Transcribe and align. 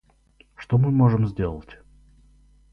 Что 0.55 0.79
мы 0.79 0.89
можем 0.89 1.27
сделать? 1.27 1.77